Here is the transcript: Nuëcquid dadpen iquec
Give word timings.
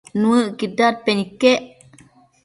Nuëcquid 0.19 0.71
dadpen 0.77 1.17
iquec 1.25 1.63